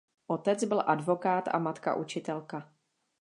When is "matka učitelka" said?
1.59-2.71